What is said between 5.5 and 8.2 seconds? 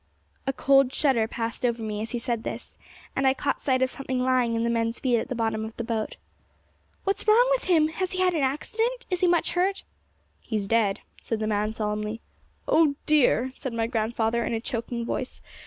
of the boat. 'What's wrong with him? Has he